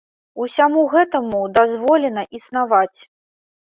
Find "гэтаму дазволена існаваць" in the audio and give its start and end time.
0.95-2.99